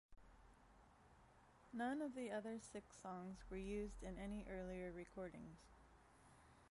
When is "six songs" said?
2.59-3.37